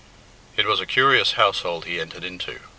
It 0.57 0.65
was 0.65 0.79
a 0.79 0.87
curious 0.87 1.33
household 1.33 1.85
he 1.85 1.99
entered 1.99 2.23
into. 2.23 2.59